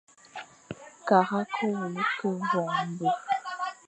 Kara 1.07 1.41
ke 1.53 1.65
wule 1.75 2.03
ke 2.17 2.27
voñbe. 2.51 3.09